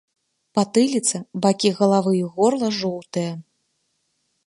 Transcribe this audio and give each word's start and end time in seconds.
Патыліца, 0.59 1.21
бакі 1.45 1.73
галавы 1.81 2.11
і 2.23 2.25
горла 2.33 2.73
жоўтыя. 2.83 3.31